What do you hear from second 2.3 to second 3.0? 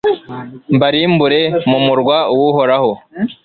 w’Uhoraho